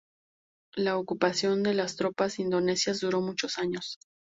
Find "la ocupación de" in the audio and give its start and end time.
0.75-1.75